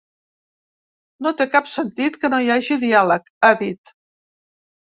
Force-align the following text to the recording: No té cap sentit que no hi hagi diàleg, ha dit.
No 1.25 1.33
té 1.41 1.47
cap 1.57 1.69
sentit 1.75 2.19
que 2.25 2.33
no 2.37 2.41
hi 2.47 2.51
hagi 2.55 2.81
diàleg, 2.87 3.31
ha 3.51 3.55
dit. 3.63 3.97